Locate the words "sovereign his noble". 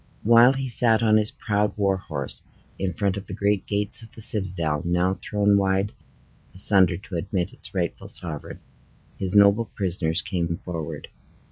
8.07-9.65